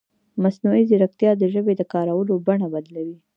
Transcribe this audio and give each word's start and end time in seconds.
مصنوعي 0.43 0.83
ځیرکتیا 0.89 1.31
د 1.37 1.43
ژبې 1.53 1.73
د 1.77 1.81
کارولو 1.93 2.33
بڼه 2.47 2.67
بدلوي. 2.73 3.17